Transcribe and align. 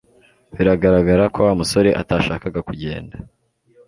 Biragaragara 0.55 1.23
ko 1.33 1.39
Wa 1.47 1.53
musore 1.59 1.89
atashakaga 2.01 2.59
kugenda 2.67 3.15